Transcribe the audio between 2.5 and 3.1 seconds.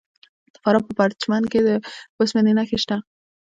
نښې شته.